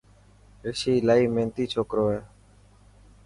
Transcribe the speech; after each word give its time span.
رشي 0.65 0.93
الاهي 1.01 1.25
ميهنتي 1.35 1.63
ڇوڪرو 1.73 2.05
هي. 2.13 2.21